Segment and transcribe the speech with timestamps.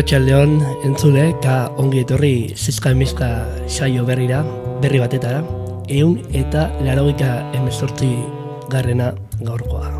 [0.00, 0.54] Arratxaldeon
[0.88, 3.26] entzule eta ongi etorri zizka emizka
[3.68, 4.38] saio berrira,
[4.80, 5.42] berri batetara,
[5.92, 8.08] eun eta larogika emezortzi
[8.72, 9.10] garrena
[9.44, 9.90] gaurkoa.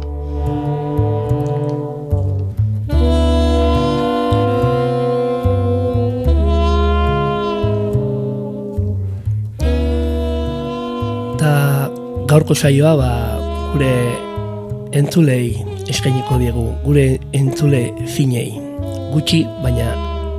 [11.36, 11.52] Eta
[12.32, 13.12] gaurko saioa ba,
[13.74, 13.92] gure
[14.96, 15.60] entzulei
[15.92, 17.84] eskainiko diegu, gure entzule
[18.16, 18.69] finei,
[19.12, 19.88] gutxi baina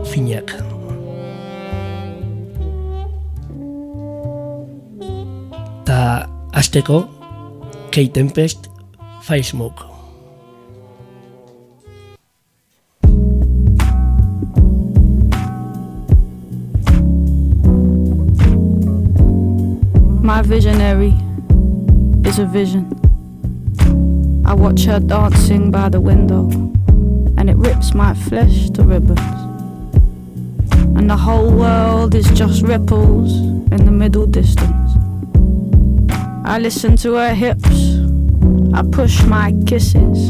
[0.10, 0.52] finak.
[5.86, 7.08] Ta azteko,
[7.92, 8.70] Kate Tempest,
[9.22, 9.88] Fire Smoke.
[20.24, 21.14] My visionary
[22.26, 22.88] is a vision.
[24.46, 26.50] I watch her dancing by the window,
[27.42, 29.20] and it rips my flesh to ribbons.
[30.96, 33.36] And the whole world is just ripples
[33.72, 34.92] in the middle distance.
[36.46, 37.98] I listen to her hips,
[38.76, 40.30] I push my kisses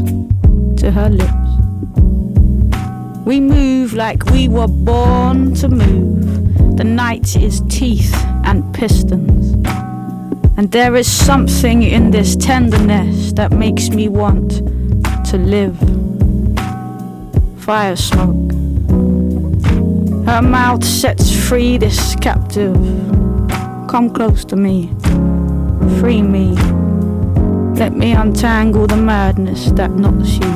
[0.80, 1.52] to her lips.
[3.26, 6.78] We move like we were born to move.
[6.78, 8.14] The night is teeth
[8.46, 9.52] and pistons.
[10.56, 14.62] And there is something in this tenderness that makes me want
[15.26, 16.01] to live.
[17.62, 18.50] Fire smoke.
[20.26, 22.74] Her mouth sets free this captive.
[23.88, 24.90] Come close to me.
[26.00, 26.56] Free me.
[27.78, 30.52] Let me untangle the madness that knots you.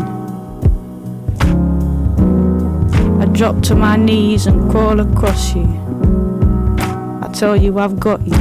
[3.21, 5.69] I drop to my knees and crawl across you.
[7.22, 8.34] I tell you I've got you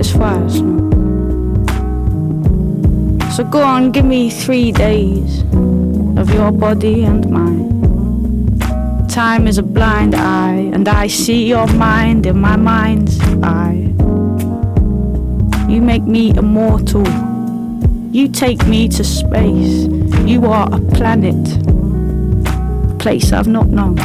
[0.00, 0.94] It's fire smoke.
[3.32, 5.44] So go on, give me three days
[6.26, 8.58] of your body and mine.
[9.08, 13.92] Time is a blind eye, and I see your mind in my mind's eye.
[15.68, 17.06] You make me immortal.
[18.12, 19.86] You take me to space.
[20.24, 21.46] You are a planet,
[22.90, 23.96] a place I've not known.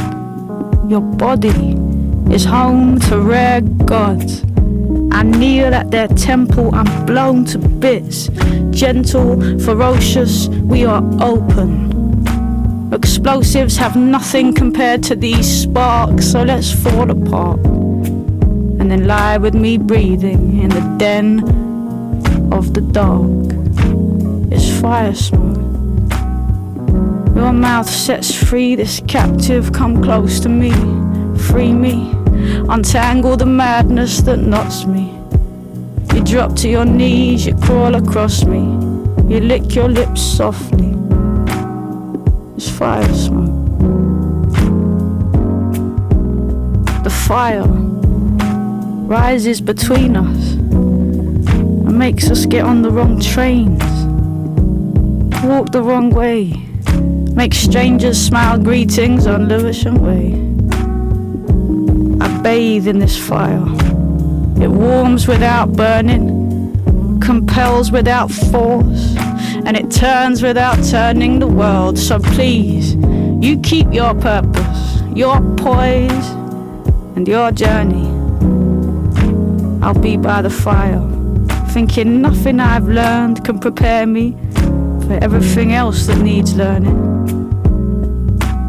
[0.88, 1.76] Your body
[2.32, 4.44] is home to rare gods.
[5.12, 8.28] I kneel at their temple, I'm blown to bits.
[8.70, 11.91] Gentle, ferocious, we are open.
[12.92, 17.58] Explosives have nothing compared to these sparks, so let's fall apart.
[17.64, 21.40] And then lie with me breathing in the den
[22.52, 23.30] of the dark.
[24.52, 25.56] It's fire smoke.
[27.34, 30.72] Your mouth sets free this captive, come close to me,
[31.38, 32.10] free me.
[32.68, 35.18] Untangle the madness that knots me.
[36.14, 38.60] You drop to your knees, you crawl across me.
[39.32, 40.91] You lick your lips softly.
[42.70, 43.50] Fire smoke.
[47.04, 47.66] The fire
[49.06, 53.82] rises between us and makes us get on the wrong trains,
[55.44, 56.52] walk the wrong way,
[57.34, 60.32] make strangers smile greetings on Lewisham Way
[62.20, 63.64] I bathe in this fire.
[64.62, 69.16] It warms without burning, compels without force,
[69.64, 71.98] and it turns without turning the world.
[71.98, 72.94] So please,
[73.40, 76.30] you keep your purpose, your poise,
[77.16, 78.08] and your journey.
[79.82, 81.00] I'll be by the fire,
[81.70, 84.36] thinking nothing I've learned can prepare me
[85.06, 87.10] for everything else that needs learning.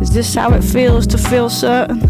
[0.01, 2.01] Is this how it feels to feel certain?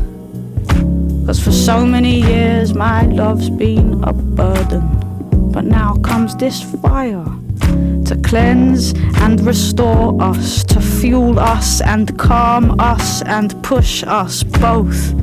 [1.26, 5.52] Cause for so many years my love's been a burden.
[5.52, 7.26] But now comes this fire
[8.14, 15.23] to cleanse and restore us, to fuel us and calm us and push us both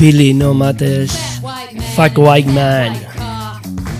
[0.00, 1.14] Billy Nomates,
[1.94, 2.94] Fuck White Man.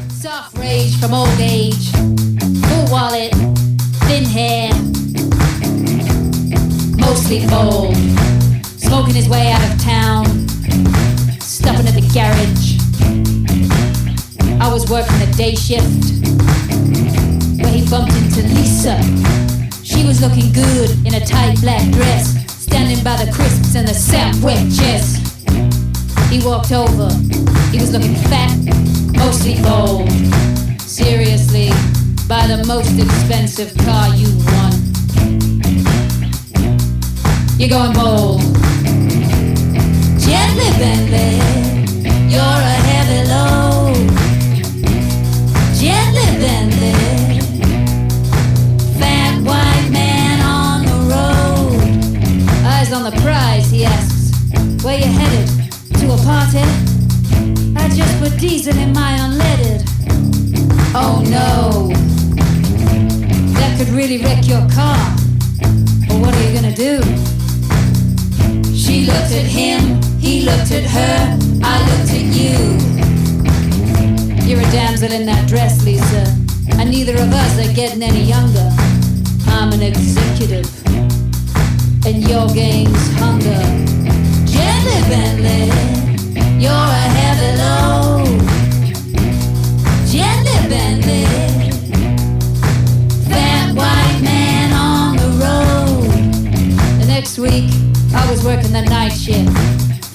[0.08, 3.34] Soft rage from old age, full wallet,
[4.08, 4.72] thin hair,
[6.96, 7.94] mostly old,
[8.80, 10.24] smoking his way out of town,
[11.38, 12.80] stuffing at the garage.
[14.58, 16.24] I was working a day shift
[17.60, 18.96] where he bumped into Lisa.
[19.84, 23.92] She was looking good in a tight black dress, standing by the crisps and the
[23.92, 25.29] sandwiches.
[26.30, 27.08] He walked over.
[27.72, 28.56] He was looking fat,
[29.16, 30.08] mostly old.
[31.02, 31.70] seriously
[32.28, 34.72] by the most expensive car you won.
[37.58, 38.40] You're going bold.
[40.18, 41.36] Gently, Bentley,
[42.32, 43.94] you're a heavy load.
[45.82, 46.94] Gently, Bentley,
[49.00, 51.82] fat white man on the road.
[52.66, 54.32] Eyes on the prize, he asks.
[54.84, 55.49] Where you headed?
[56.24, 56.64] Party?
[57.76, 59.82] I just put diesel in my unleaded.
[60.94, 61.88] Oh no,
[63.54, 64.98] that could really wreck your car.
[66.08, 67.02] But what are you gonna do?
[68.74, 72.58] She looked at him, he looked at her, I looked at you.
[74.46, 76.24] You're a damsel in that dress, Lisa,
[76.78, 78.70] and neither of us are getting any younger.
[79.46, 80.68] I'm an executive,
[82.04, 83.62] and your game's hunger.
[84.46, 85.99] Gently, Bentley,
[97.40, 97.70] week,
[98.14, 99.50] I was working the night shift.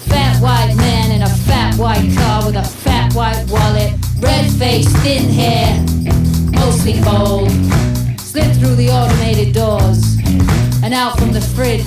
[0.08, 4.88] Fat white man in a fat white car with a fat white wallet, red face,
[5.02, 5.84] thin hair,
[6.52, 7.50] mostly bald.
[8.20, 10.18] Slipped through the automated doors,
[10.84, 11.86] and out from the fridge,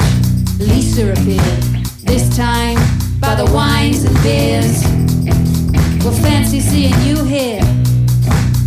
[0.58, 1.62] Lisa appeared.
[2.02, 2.78] This time,
[3.28, 4.82] by the wines and beers.
[6.02, 7.60] Well, fancy seeing you here.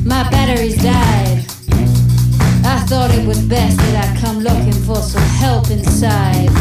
[0.06, 1.40] My batteries died.
[2.64, 6.52] I thought it was best that I come looking for some help inside.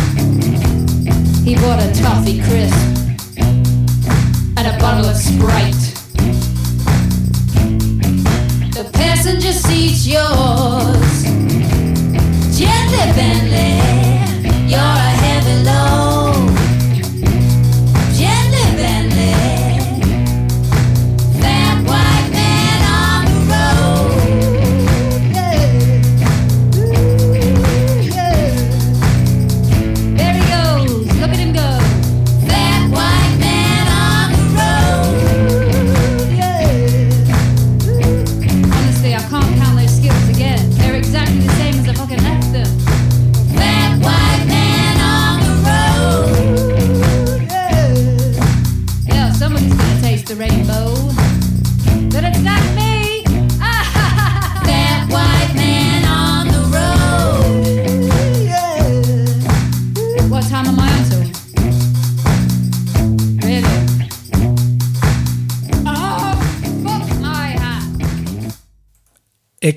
[1.45, 2.81] He bought a toffee crisp
[4.57, 5.85] and a bottle of Sprite.
[8.79, 11.17] The passenger seat's yours.
[12.59, 13.73] Gently, Bentley,
[14.71, 16.10] you're a heavy load.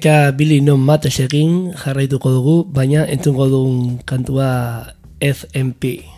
[0.03, 4.50] Eka Billy non mates egin jarraituko dugu, baina entzungo dugun kantua
[5.24, 6.12] FMP.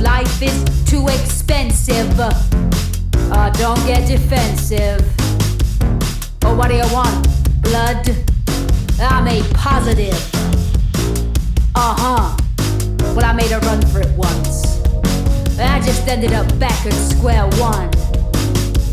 [0.00, 2.18] Life is too expensive.
[2.18, 5.00] Uh, don't get defensive.
[6.44, 7.26] Oh, what do you want?
[7.62, 8.08] Blood?
[9.00, 10.14] I'm a positive.
[11.74, 12.36] Uh huh.
[13.14, 14.80] Well, I made a run for it once.
[15.58, 17.90] I just ended up back at square one.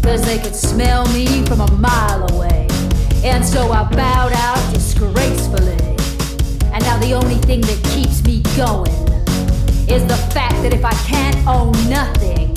[0.02, 2.68] Cause they could smell me from a mile away.
[3.24, 5.78] And so I bowed out disgracefully.
[6.74, 9.03] And now the only thing that keeps me going
[9.94, 12.52] is the fact that if I can't own nothing,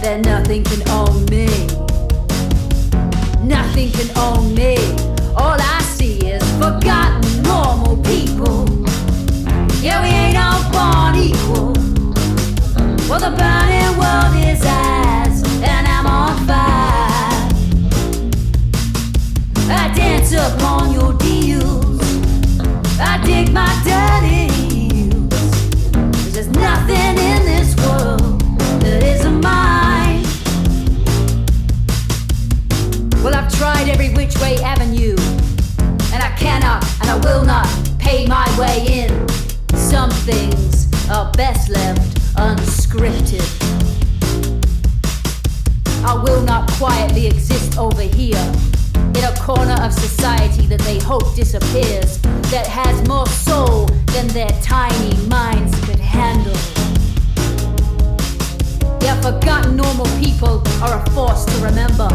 [0.00, 1.48] then nothing can own me.
[3.42, 4.76] Nothing can own me.
[5.34, 8.66] All I see is forgotten normal people.
[9.82, 11.72] Yeah, we ain't all born equal.
[13.08, 15.42] Well, the burning world is ours,
[15.72, 17.48] and I'm on fire.
[19.82, 22.00] I dance upon your deals.
[23.00, 24.17] I dig my dirty
[34.18, 35.14] which way avenue.
[36.12, 37.68] And I cannot and I will not
[38.00, 39.28] pay my way in.
[39.76, 42.02] Some things are best left
[42.34, 43.46] unscripted.
[46.04, 48.44] I will not quietly exist over here
[48.96, 52.18] in a corner of society that they hope disappears,
[52.50, 56.58] that has more soul than their tiny minds could handle.
[58.98, 62.10] Their forgotten normal people are a force to remember.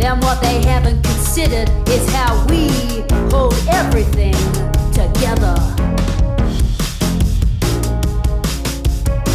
[0.00, 2.68] And what they haven't considered is how we
[3.30, 4.34] hold everything
[4.92, 5.56] together.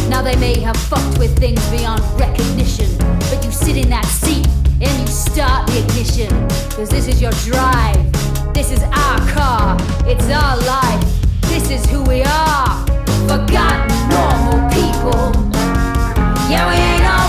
[0.08, 4.46] Now they may have fucked with things beyond recognition, but you sit in that seat
[4.80, 6.30] and you start the ignition.
[6.76, 8.00] Cause this is your drive,
[8.54, 11.04] this is our car, it's our life,
[11.42, 12.86] this is who we are.
[13.28, 15.32] Forgotten normal people.
[16.50, 17.23] Yeah, we ain't all.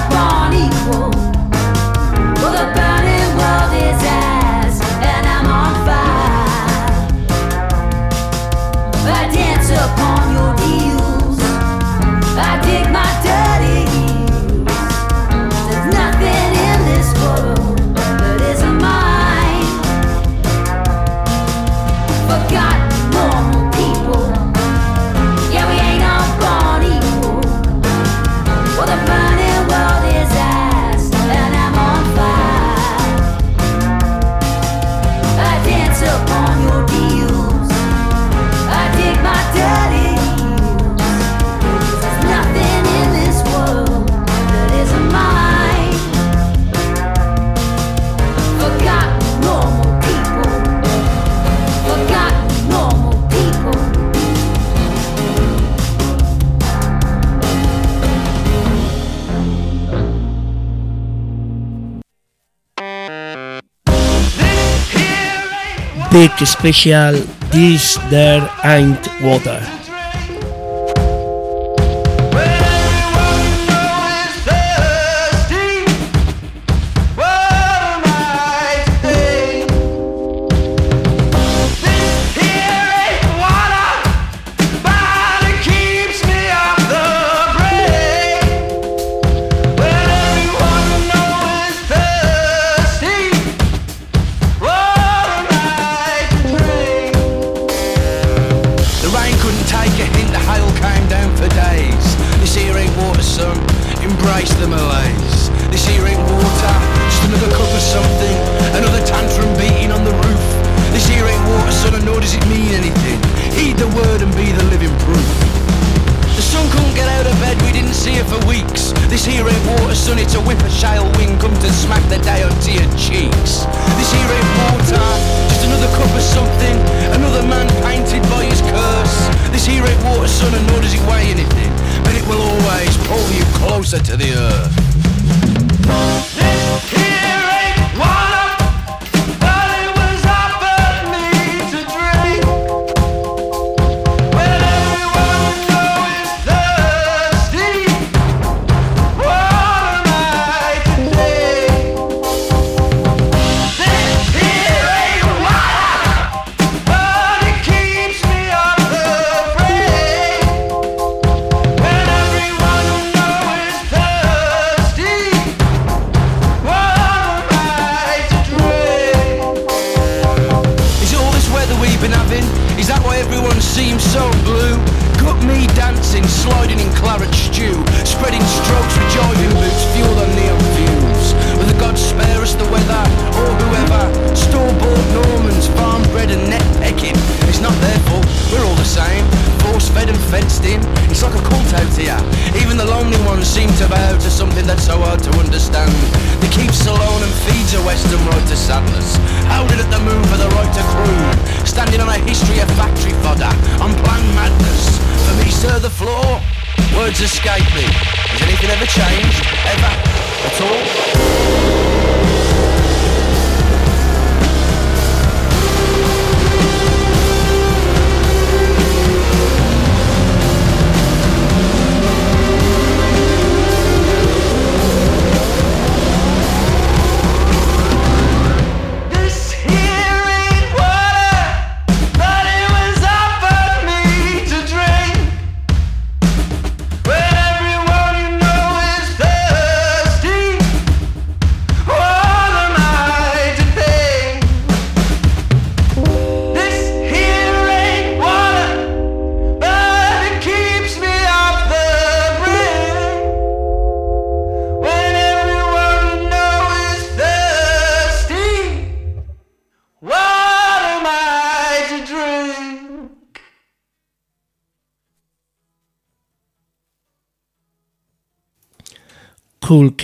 [66.16, 67.12] big special
[67.52, 69.75] dish there ain't water.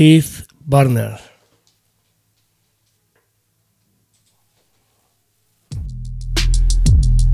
[0.02, 1.22] Keith Barner.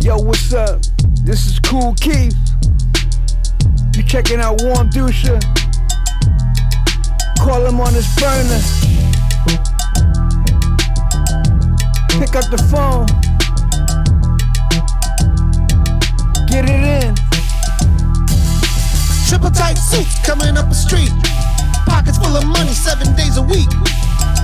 [0.01, 0.81] Yo, what's up?
[1.23, 2.35] This is Cool Keith.
[3.95, 5.39] You checking out Warm Dusha?
[7.39, 8.59] Call him on his burner.
[12.19, 13.07] Pick up the phone.
[16.49, 17.15] Get it in.
[19.29, 21.36] Triple tight suits coming up the street.
[21.97, 23.65] Pockets full of money seven days a week.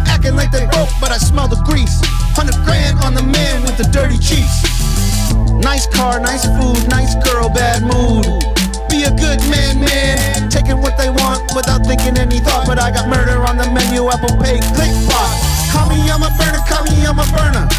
[0.10, 2.02] Acting like they broke, but I smell the grease.
[2.34, 4.66] Hundred grand on the man with the dirty cheeks.
[5.62, 8.26] Nice car, nice food, nice girl, bad mood.
[8.90, 10.50] Be a good man, man.
[10.50, 12.66] Taking what they want without thinking any thought.
[12.66, 15.30] But I got murder on the menu, Apple Pay, click pot.
[15.70, 17.70] Call me, I'm a burner, call me, I'm a burner.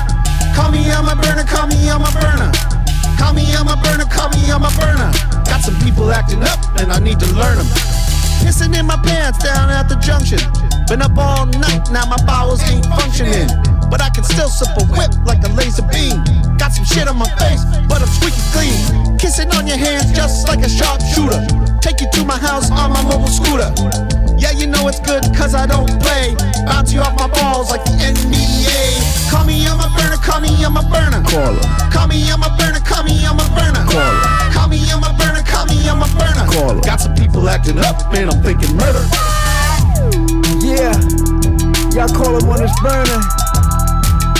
[0.55, 2.55] Call me, I'm a burner, call me, I'm a burner.
[3.19, 4.39] Call me, I'm a burner, call me,
[4.79, 5.11] burner.
[5.51, 7.94] Got some people acting up, and I need to learn them.
[8.43, 10.41] Pissing in my pants down at the junction.
[10.89, 13.49] Been up all night, now my bowels ain't functioning.
[13.91, 16.25] But I can still sip a whip like a laser beam.
[16.59, 19.19] Got some shit on my face, but I'm squeaky clean.
[19.19, 21.41] Kissing on your hands just like a sharpshooter.
[21.81, 23.73] Take you to my house on my mobile scooter.
[24.37, 26.35] Yeah, you know it's good cause I don't play.
[26.67, 29.31] Bounce you off my balls like the NBA.
[29.31, 31.23] Call me, I'm a burner, call me, I'm a burner.
[31.25, 31.57] Call.
[31.91, 33.85] Call me, I'm a burner, call me, I'm a burner.
[33.89, 34.53] Call.
[34.53, 35.34] Call me, I'm a burner,
[35.85, 36.47] call me, I'm burner.
[36.51, 36.81] Call.
[36.81, 39.05] Got some people acting up, man, I'm thinking murder.
[40.65, 40.95] Yeah.
[41.93, 43.21] Y'all call him on his burner.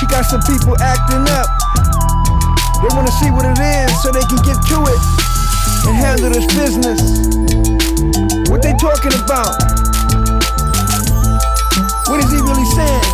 [0.01, 1.49] He got some people acting up.
[2.83, 5.01] They wanna see what it is so they can get to it
[5.87, 7.01] and handle this business.
[8.51, 9.55] What they talking about?
[12.09, 13.09] What is he really saying?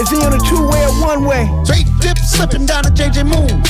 [0.00, 1.48] Is he on a two-way or one-way?
[1.64, 3.62] Straight dip slipping down a JJ Moon.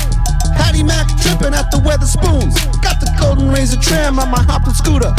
[0.55, 2.55] Hattie Mac tripping at the Wetherspoons.
[2.55, 2.74] Got the
[3.19, 5.13] golden razor trim on my hopping scooter.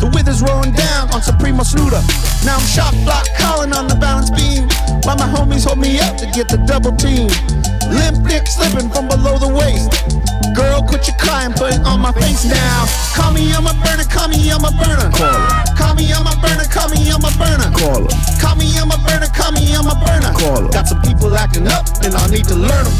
[0.00, 2.02] The withers rolling down on Supremo Snooter.
[2.44, 4.68] Now I'm shock block calling on the balance beam.
[5.04, 7.30] While my homies hold me up to get the double team.
[7.88, 9.88] Limp dick slipping from below the waist.
[10.54, 12.86] Girl, quit your crying, put it on my face now.
[13.14, 15.10] Call me, I'm a burner, call me, I'm a burner.
[15.14, 15.76] Call him.
[15.76, 17.70] Call me, I'm a burner, call me, I'm a burner.
[17.72, 18.12] Call him.
[18.40, 20.32] Call me, I'm a burner, call me, I'm a burner.
[20.34, 20.70] Call 'em.
[20.70, 22.96] Got some people acting up, and I need to learn them.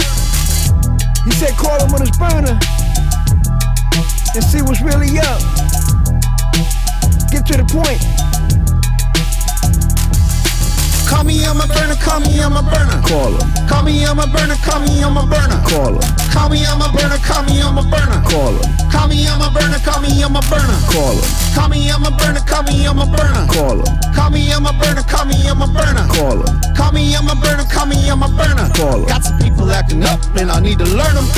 [1.24, 2.59] He said call him on his burner
[4.35, 5.38] and see what's really up.
[7.31, 8.03] Get to the point.
[11.07, 12.99] Call me, I'm a burner, call me, I'm a burner.
[13.07, 13.47] Call him.
[13.68, 15.62] Call me, I'm a burner, call me, I'm a burner.
[15.62, 16.03] Call him.
[16.35, 18.18] Call me, I'm a burner, call me, I'm a burner.
[18.27, 18.90] Call him.
[18.90, 20.83] Call me, I'm a burner, call me, I'm a burner.
[20.90, 21.31] Call him.
[21.55, 23.47] Call me, I'm a burner, call me, I'm a burner.
[23.47, 23.94] Call him.
[24.14, 26.07] Call me, I'm a burner, call me, I'm a burner.
[26.11, 26.75] Call him.
[26.75, 28.68] Call me, I'm a burner, call me, I'm a burner.
[28.75, 29.07] Call 'em.
[29.07, 31.29] Got some people acting up, and I need to learn them.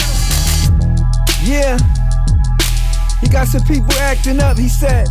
[1.45, 1.77] Yeah.
[3.21, 5.09] He got some people acting up, he said.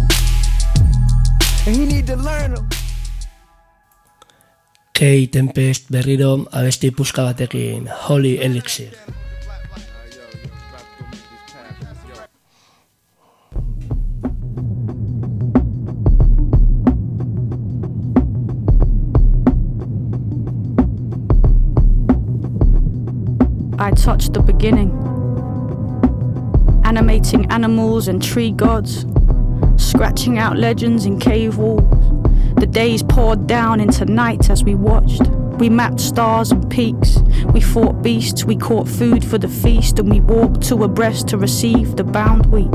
[1.65, 2.69] And he need to learn them.
[4.93, 8.93] Kate Tempest berriro abesti puska batekin Holy Elixir.
[23.77, 24.89] I touched the beginning,
[26.95, 29.05] animating animals and tree gods,
[29.75, 31.83] scratching out legends in cave walls.
[32.55, 35.27] The days poured down into night as we watched.
[35.59, 37.17] We mapped stars and peaks.
[37.53, 38.45] We fought beasts.
[38.45, 42.45] We caught food for the feast, and we walked two abreast to receive the bound
[42.45, 42.71] wheat.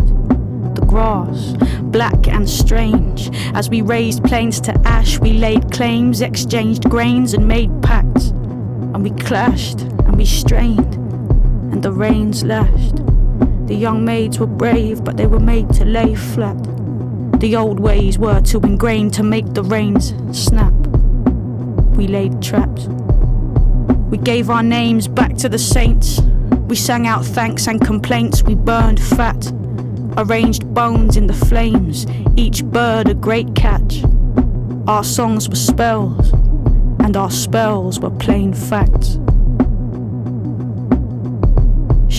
[0.74, 1.54] The grass,
[1.84, 3.30] black and strange.
[3.54, 8.28] As we raised plains to ash, we laid claims, exchanged grains, and made pacts.
[8.92, 10.94] And we clashed, and we strained,
[11.72, 13.00] and the rains lashed.
[13.70, 16.60] The young maids were brave, but they were made to lay flat.
[17.38, 20.74] The old ways were too ingrained to make the reins snap.
[21.94, 22.88] We laid traps.
[24.10, 26.20] We gave our names back to the saints.
[26.66, 28.42] We sang out thanks and complaints.
[28.42, 29.52] We burned fat.
[30.16, 34.02] Arranged bones in the flames, each bird a great catch.
[34.88, 36.32] Our songs were spells,
[36.98, 39.19] and our spells were plain facts.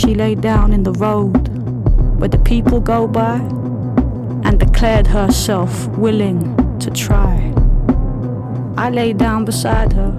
[0.01, 1.47] She lay down in the road
[2.17, 3.35] where the people go by
[4.43, 7.53] and declared herself willing to try.
[8.77, 10.09] I lay down beside her,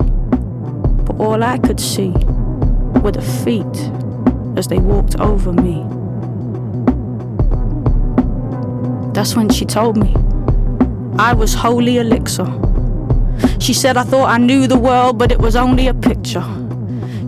[1.05, 2.12] but all I could see
[3.03, 3.90] were the feet
[4.57, 5.83] as they walked over me.
[9.14, 10.14] That's when she told me
[11.18, 12.47] I was holy elixir.
[13.59, 16.62] She said I thought I knew the world, but it was only a picture.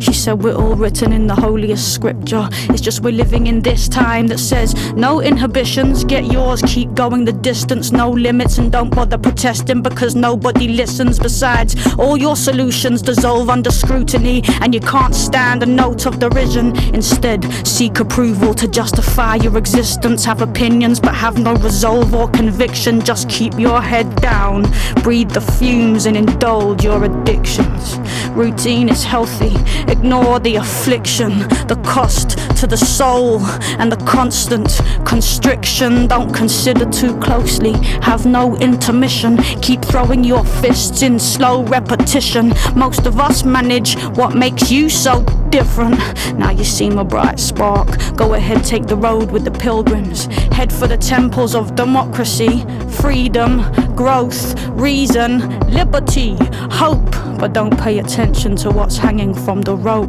[0.00, 2.48] She said we're all written in the holiest scripture.
[2.70, 7.24] It's just we're living in this time that says no inhibitions, get yours, keep going
[7.24, 11.18] the distance, no limits, and don't bother protesting because nobody listens.
[11.18, 16.76] Besides, all your solutions dissolve under scrutiny, and you can't stand a note of derision.
[16.94, 20.24] Instead, seek approval to justify your existence.
[20.24, 23.00] Have opinions, but have no resolve or conviction.
[23.00, 24.64] Just keep your head down,
[25.02, 27.98] breathe the fumes, and indulge your addictions.
[28.30, 29.54] Routine is healthy,
[29.88, 33.40] ignore the affliction, the cost to the soul,
[33.78, 36.06] and the constant constriction.
[36.06, 39.36] Don't consider too closely, have no intermission.
[39.62, 42.52] Keep throwing your fists in slow repetition.
[42.74, 45.98] Most of us manage what makes you so different.
[46.38, 47.88] Now you seem a bright spark.
[48.16, 50.26] Go ahead, take the road with the pilgrims.
[50.52, 52.64] Head for the temples of democracy,
[53.00, 53.62] freedom,
[53.94, 56.36] growth, reason, liberty,
[56.70, 57.23] hope.
[57.44, 60.08] But don't pay attention to what's hanging from the rope.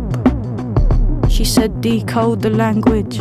[1.30, 3.17] She said, decode the language,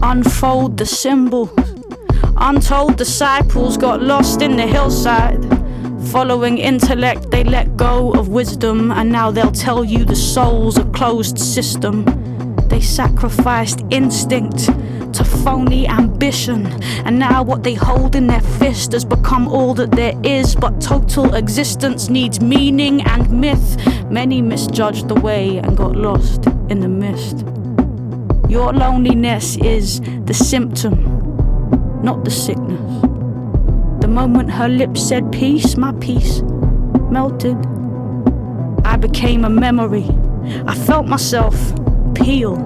[0.00, 1.50] unfold the symbols.
[2.38, 5.44] Untold disciples got lost in the hillside.
[6.08, 10.84] Following intellect, they let go of wisdom, and now they'll tell you the soul's a
[10.86, 12.06] closed system.
[12.70, 14.70] They sacrificed instinct
[15.14, 16.66] to phony ambition,
[17.04, 20.54] and now what they hold in their fist has become all that there is.
[20.54, 23.76] But total existence needs meaning and myth.
[24.10, 27.44] Many misjudged the way and got lost in the mist.
[28.48, 30.94] Your loneliness is the symptom,
[32.02, 33.02] not the sickness.
[34.00, 36.42] The moment her lips said peace, my peace
[37.10, 37.56] melted.
[38.84, 40.06] I became a memory.
[40.66, 41.54] I felt myself
[42.14, 42.56] peel.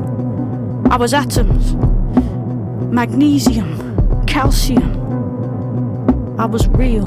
[0.91, 1.75] I was atoms,
[2.90, 4.96] magnesium, calcium.
[6.38, 7.07] I was real.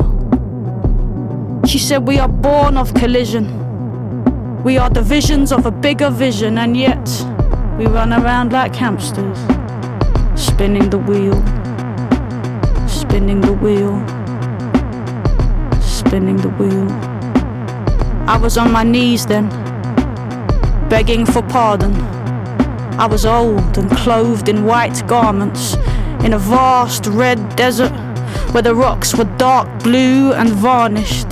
[1.66, 3.60] She said, We are born of collision.
[4.64, 7.08] We are the visions of a bigger vision, and yet
[7.78, 9.40] we run around like hamsters,
[10.36, 11.36] spinning the wheel,
[12.88, 13.98] spinning the wheel,
[15.82, 16.92] spinning the wheel.
[18.30, 19.50] I was on my knees then,
[20.90, 22.11] begging for pardon.
[23.00, 25.76] I was old and clothed in white garments
[26.24, 27.92] in a vast red desert
[28.52, 31.32] where the rocks were dark blue and varnished.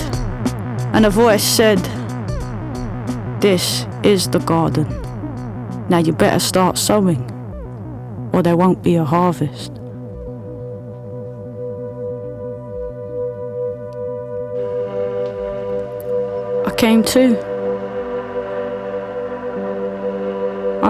[0.92, 1.78] And a voice said,
[3.40, 4.88] This is the garden.
[5.88, 7.22] Now you better start sowing,
[8.32, 9.72] or there won't be a harvest.
[16.66, 17.49] I came to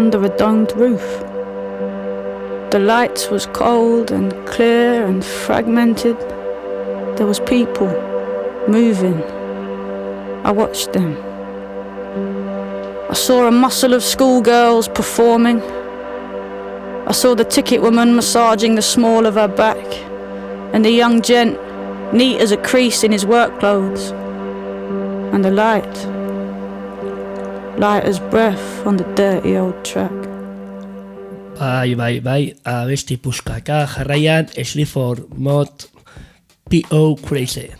[0.00, 1.06] under a domed roof.
[2.70, 6.18] The light was cold and clear and fragmented.
[7.18, 7.90] There was people
[8.66, 9.22] moving.
[10.42, 11.12] I watched them.
[13.10, 15.60] I saw a muscle of schoolgirls performing.
[17.06, 19.86] I saw the ticket woman massaging the small of her back,
[20.72, 21.58] and the young gent
[22.14, 24.12] neat as a crease in his work clothes.
[25.34, 25.96] And the light,
[27.80, 30.12] light as breath on the dirty old track.
[31.58, 34.46] Bai, bai, bai, abesti puskaka, jarraian,
[35.36, 35.86] Mod,
[36.68, 37.16] P.O.
[37.16, 37.72] Crazy.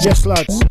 [0.00, 0.62] Yes, lads.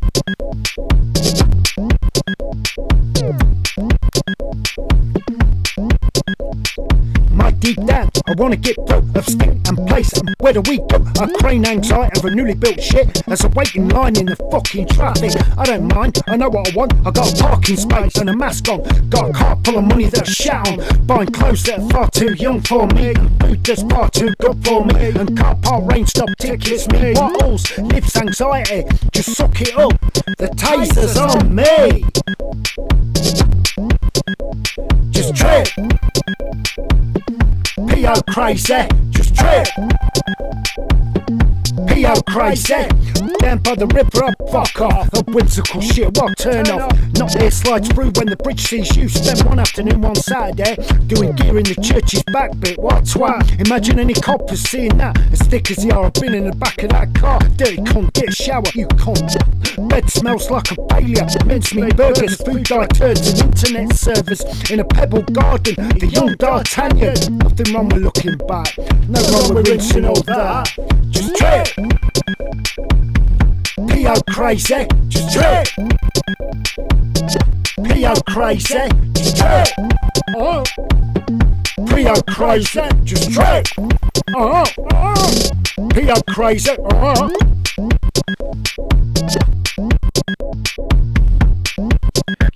[7.46, 10.80] My deep down, I wanna get go of stink and place and where do we
[10.80, 11.06] go?
[11.20, 14.88] I crane anxiety of a newly built shit as a waiting line in the fucking
[14.88, 15.34] traffic.
[15.56, 16.94] I don't mind, I know what I want.
[17.06, 18.82] I got a parking space and a mask on.
[19.10, 21.06] Got a car full of money that I shout on.
[21.06, 23.14] Buying clothes that are far too young for me.
[23.14, 25.10] Food that's far too good for me.
[25.10, 27.14] And car park range stop tickets me.
[27.14, 28.86] Bottles, lips anxiety.
[29.12, 29.94] Just suck it up.
[30.40, 33.65] The taser's on me.
[35.12, 35.68] Just trip.
[37.90, 38.22] P.O.
[38.30, 38.88] crazy, eh?
[39.10, 39.68] just trip.
[41.88, 42.22] P.O.
[42.28, 42.90] crazy, eh?
[43.46, 45.10] down by the river, up fuck off.
[45.14, 46.92] A whimsical shit, what turn off?
[47.14, 49.08] Not there slides through when the bridge sees you.
[49.08, 50.76] Spend one afternoon, one Saturday,
[51.08, 52.80] doing gear in the church's back bit.
[52.80, 53.66] What twat?
[53.66, 55.18] Imagine any coppers seeing that.
[55.32, 57.40] As thick as they are, I've been in the back of that car.
[57.56, 59.55] Dirty cunt, get a shower, you cunt.
[59.78, 61.28] Bed smells like a failure.
[61.46, 65.76] Mincemeat burgers, food like and internet servers in a pebble garden.
[66.00, 67.38] The young D'Artagnan.
[67.38, 68.78] Nothing wrong with looking back.
[69.10, 70.74] No wrong with rinsing all that.
[71.10, 71.68] Just trip.
[73.90, 74.14] P.O.
[74.30, 74.88] crazy, eh?
[75.08, 75.68] just trip.
[77.84, 78.14] P.O.
[78.28, 78.90] crazy, eh?
[79.14, 79.68] just trip.
[80.36, 80.64] Oh.
[81.88, 82.22] P.O.
[82.30, 83.68] crazy, just trip.
[84.36, 84.64] Oh.
[84.94, 85.50] oh.
[85.94, 86.22] P.O.
[86.30, 86.72] crazy.
[86.72, 87.30] Uh-huh.
[87.30, 87.56] uh-huh.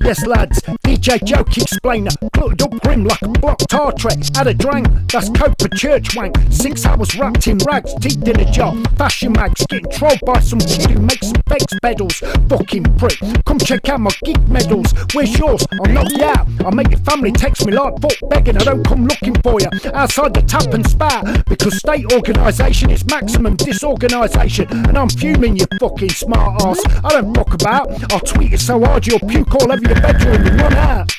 [0.10, 2.10] Yes, lads, DJ Joke explainer.
[2.34, 4.17] Glutted up grim like a block tar track.
[4.36, 6.36] Had a drink, that's coke for church wank.
[6.50, 8.76] Six hours wrapped in rags, teeth in a jar.
[8.98, 12.24] Fashion mags, getting trolled by some kid who makes some fakes pedals.
[12.50, 13.19] Fucking prick.
[13.45, 14.91] Come check out my geek medals.
[15.13, 15.63] Where's yours?
[15.74, 16.48] I'll knock you out.
[16.65, 18.58] I'll make your family text me like fuck begging.
[18.58, 21.45] I don't come looking for you outside the tap and spat.
[21.45, 24.67] Because state organisation is maximum disorganisation.
[24.88, 26.82] And I'm fuming, you fucking smart ass.
[27.06, 28.12] I don't fuck about.
[28.12, 31.12] I'll tweet it so hard you'll puke all over your and run out.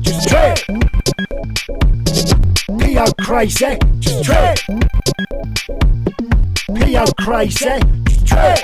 [0.00, 0.58] Just trip.
[2.78, 3.06] P.O.
[3.20, 3.78] crazy.
[3.98, 4.58] Just trip.
[6.74, 7.04] P.O.
[7.20, 7.78] crazy.
[8.04, 8.58] Just trip.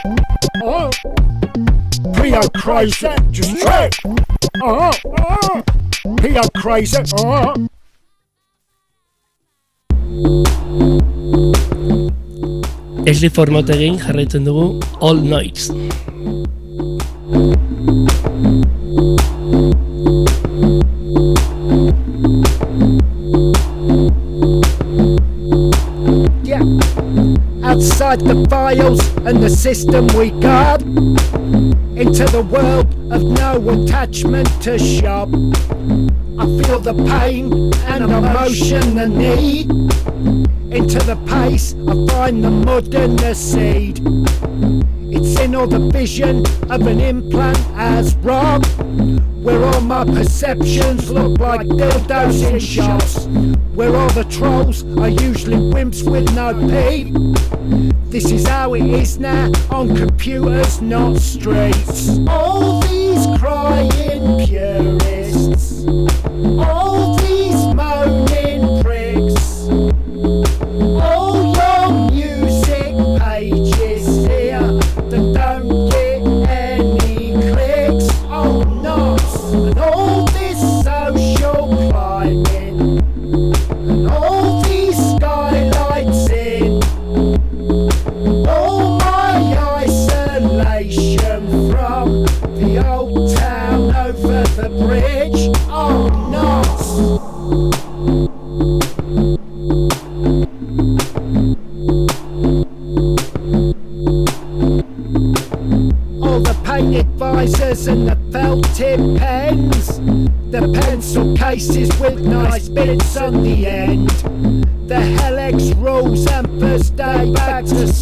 [0.63, 0.91] Oh.
[2.63, 3.09] Crazy.
[3.31, 3.93] Just trip.
[4.63, 4.93] Oh.
[5.19, 5.63] Oh.
[6.17, 6.43] P.O.
[6.55, 6.99] crazy.
[7.19, 7.55] Oh.
[13.07, 15.71] Esli formategin jarraitzen dugu All Nights.
[28.13, 30.83] The files and the system we guard.
[30.83, 35.31] Into the world of no attachment to shop.
[36.39, 39.71] I feel the pain and emotion, the need.
[40.71, 44.01] Into the pace, I find the mud and the seed.
[45.11, 48.63] It's in all the vision of an implant as rock.
[49.43, 53.27] Where all my perceptions look like dildos in shops.
[53.75, 57.15] Where all the trolls are usually wimps with no peep.
[58.11, 62.19] This is how it is now on computers, not streets.
[62.29, 64.72] All these crying purists.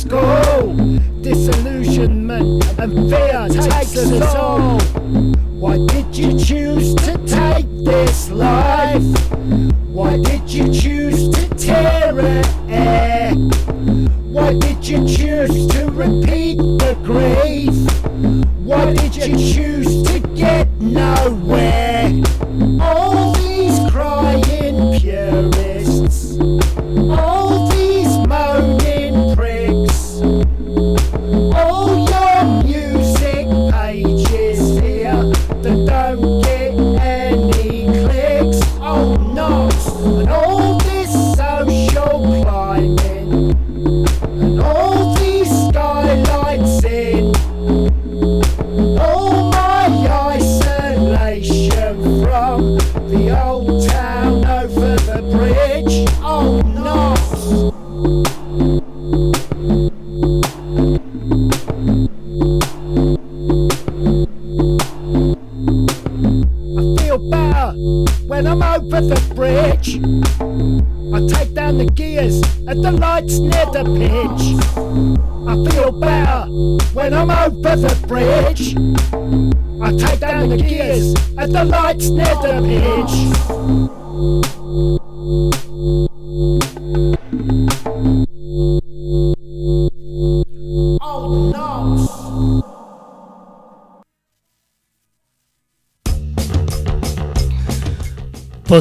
[0.01, 0.99] School.
[1.21, 4.81] Disillusionment and fear takes us all.
[5.61, 9.03] Why did you choose to take this life?
[9.93, 11.00] Why did you choose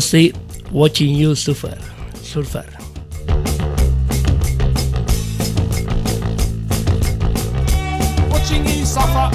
[0.10, 0.34] Posty
[0.72, 1.78] Watching You Suffer.
[2.16, 2.66] Surfer.
[8.32, 9.30] watching you suffer.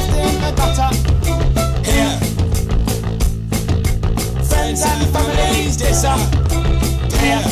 [0.00, 0.88] In the.
[4.48, 7.42] Friends and families disappear.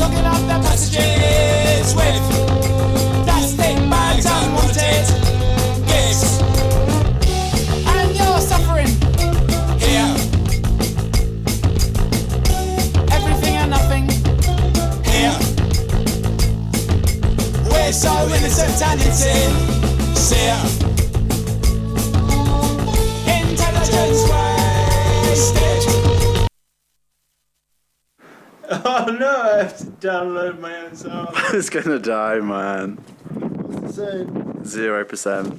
[0.00, 2.47] Looking up the passages with
[17.88, 20.60] play so innocent and insincere.
[23.26, 24.22] Intelligence
[25.22, 26.48] wasted.
[28.70, 31.28] Oh no, I have to download my own song.
[31.54, 32.98] it's gonna die, man.
[34.64, 35.58] Zero percent.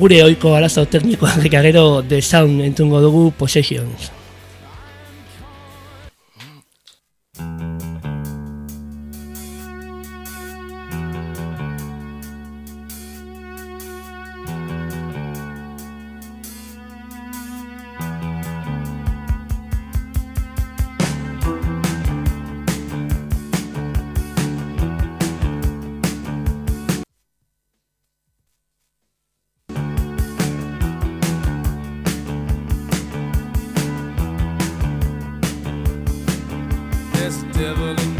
[0.00, 4.19] gure oiko arazo teknikoak eta gero The Sound entungo dugu Possessions.
[37.32, 38.19] It's devil in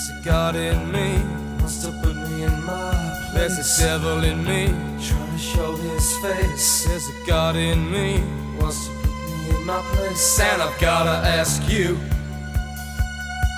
[0.00, 1.18] There's a God in me,
[1.58, 3.56] wants to put me in my place.
[3.56, 4.68] There's a devil in me,
[5.04, 6.86] trying to show his face.
[6.86, 8.24] There's a God in me,
[8.58, 10.40] wants to put me in my place.
[10.40, 11.98] And I've gotta ask you,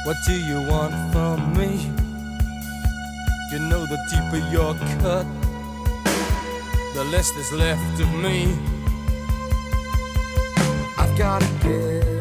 [0.05, 1.89] what do you want from me?
[3.53, 5.27] You know, the deeper your cut,
[6.95, 8.59] the less is left of me.
[10.99, 12.12] I've gotta get.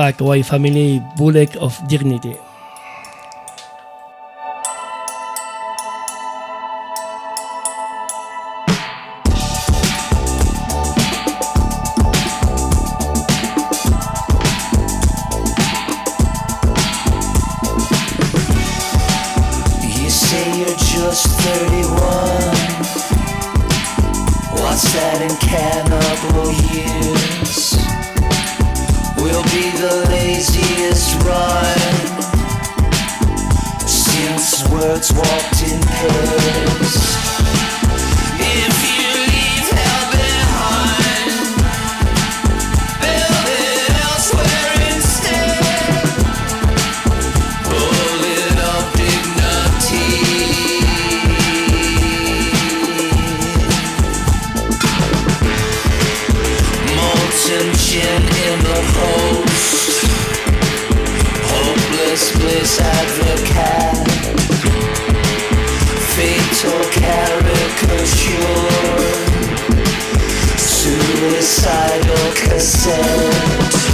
[0.00, 2.40] fact, family, bullet of dignity.
[29.52, 32.20] be the laziest rhyme
[33.84, 37.10] since words walked in pairs.
[62.38, 64.08] this advocate,
[66.14, 68.30] Fatal caricature.
[70.58, 73.89] Suicidal cassette.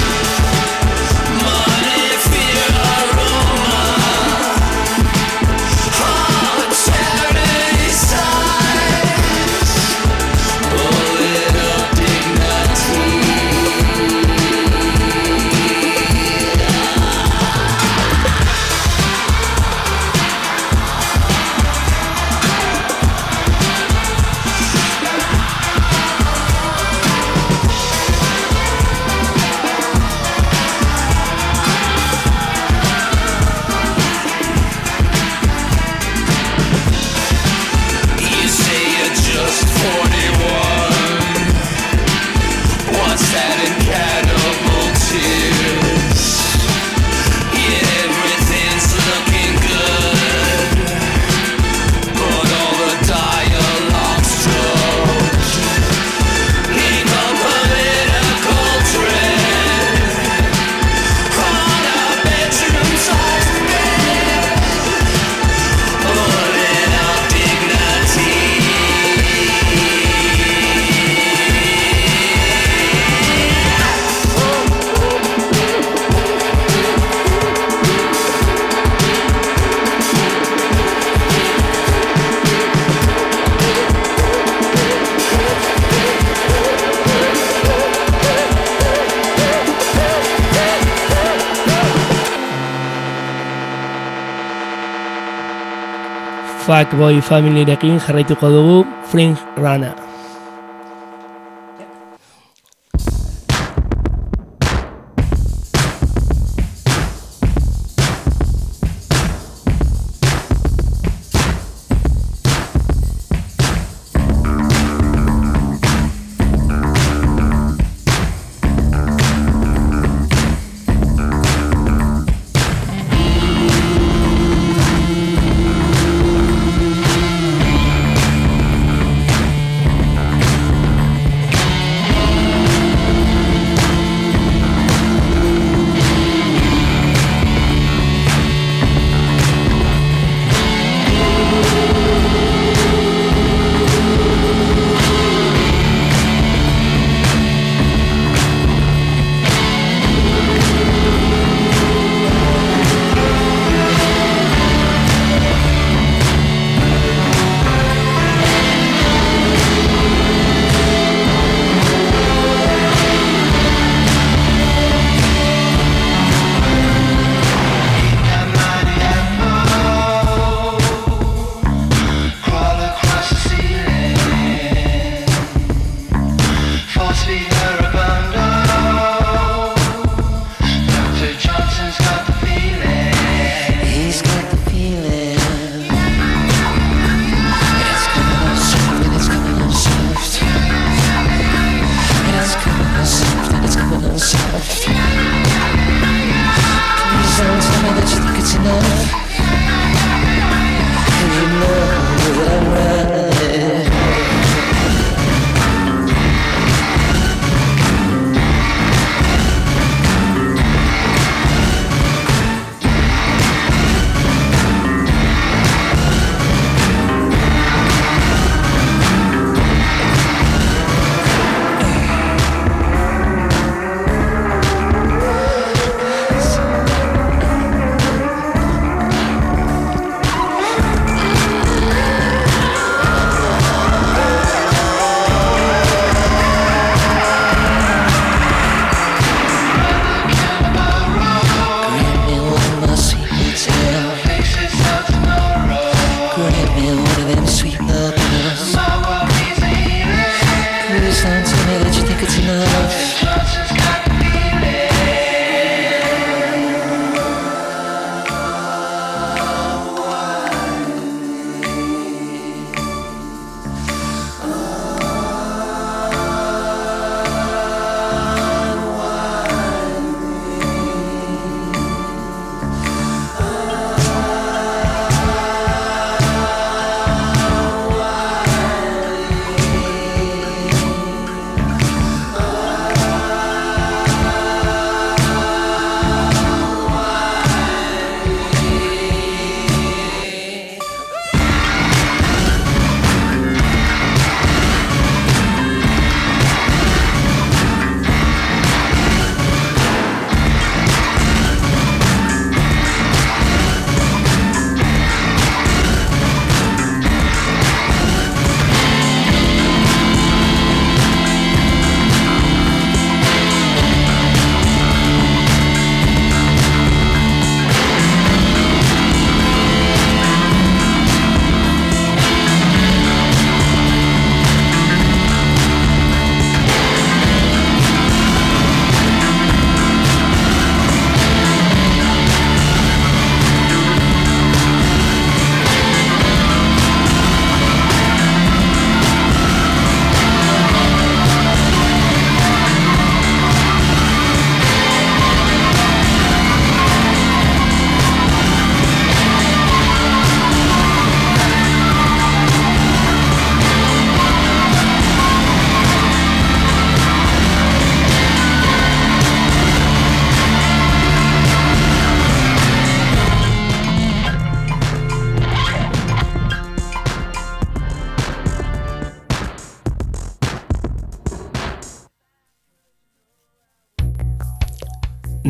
[96.67, 100.06] Fuck Boy Family rekin jarraituko dugu Fringe Runner.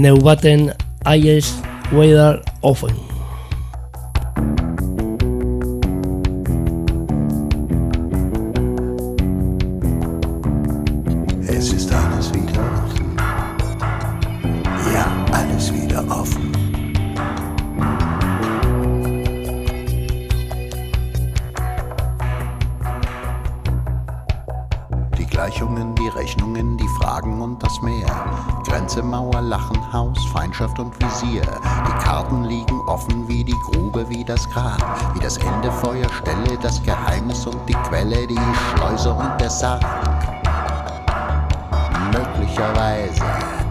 [0.06, 0.70] neubaten
[1.02, 1.54] aies
[1.90, 3.05] weather often.
[29.92, 31.42] Haus, Feindschaft und Visier.
[31.42, 34.80] Die Karten liegen offen wie die Grube, wie das Grab,
[35.14, 38.38] wie das Ende Feuerstelle, das Geheimnis und die Quelle, die
[38.74, 39.82] Schleuse und der Sarg.
[42.12, 43.24] Möglicherweise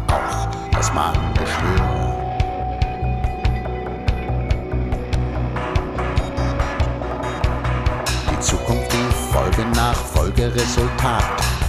[0.07, 2.05] auch das Mahngeschwür.
[8.45, 11.23] Zukunft die Folge nach Folge Resultat.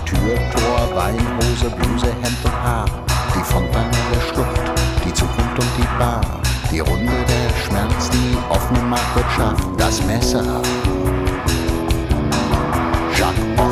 [0.05, 3.06] Tür, Tor, Weinhose, Bluse, Hemd und Haar
[3.37, 6.21] die Fontanelle der Schlucht, die Zukunft und die Bar,
[6.71, 10.63] die Runde der Schmerz, die offene Marktwirtschaft, das Messer.
[13.17, 13.66] Jacques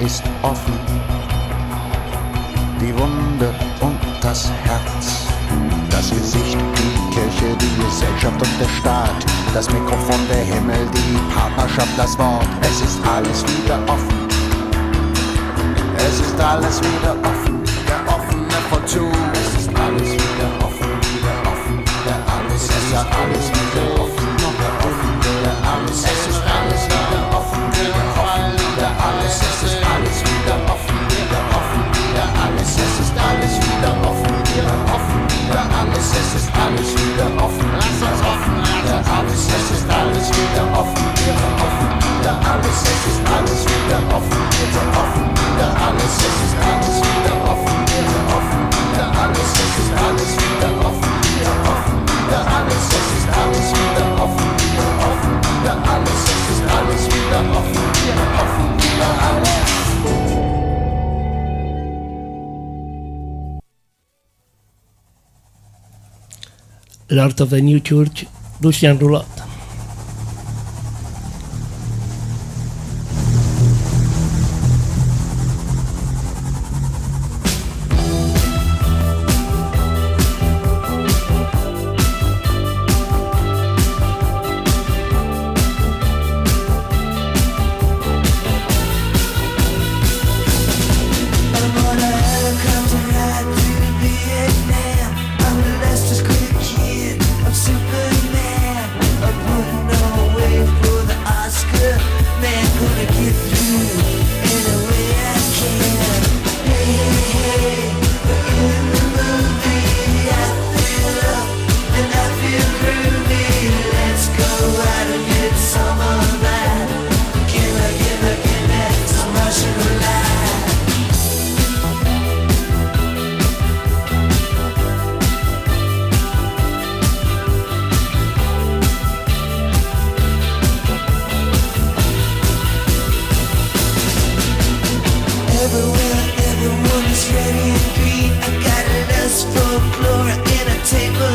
[0.00, 0.78] ist offen,
[2.80, 5.26] die Wunde und das Herz.
[5.90, 11.88] Das Gesicht, die Kirche, die Gesellschaft und der Staat, das Mikrofon, der Himmel, die Partnerschaft,
[11.96, 12.46] das Wort.
[12.60, 14.28] Es ist alles wieder offen.
[15.96, 17.27] Es ist alles wieder offen.
[36.08, 36.57] ancestors
[67.10, 68.26] lord of the new church,
[68.62, 69.37] Russian Roulette.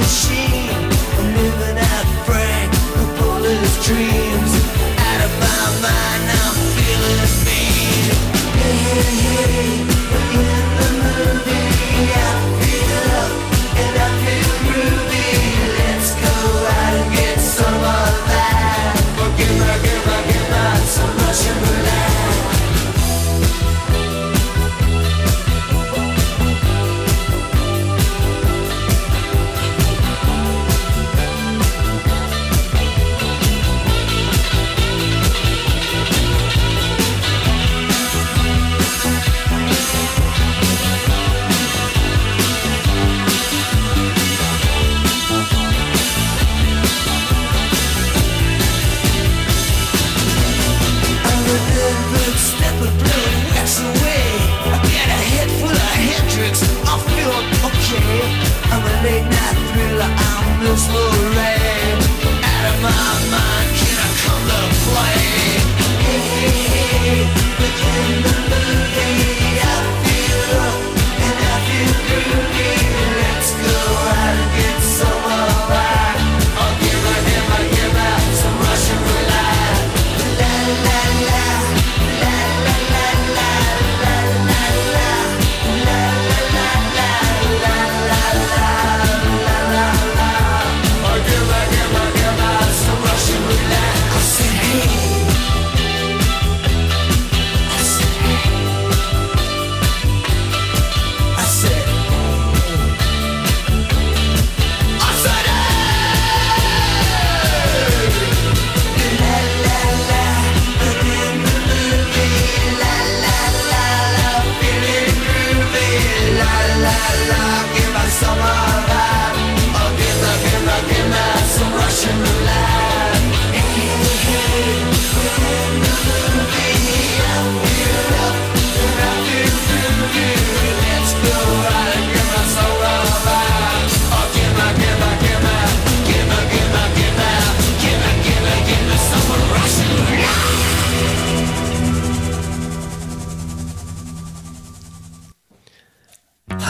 [0.04, 0.82] machine.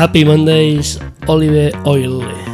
[0.04, 0.99] Happy Mondays,
[1.30, 2.53] Olive Oil.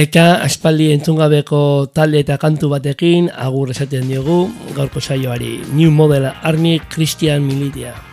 [0.00, 1.58] Eta aspaldi entzungabeko
[1.92, 4.38] talde eta kantu batekin agur esaten diogu
[4.72, 8.09] gaurko saioari New Model Army Christian Militia.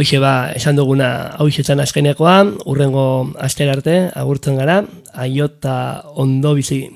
[0.00, 2.38] Hoxe ba, esan duguna hau izetan azkenekoa,
[2.72, 3.02] urrengo
[3.36, 4.78] aster arte, agurtzen gara,
[5.12, 5.74] aiota
[6.24, 6.86] ondo bizi.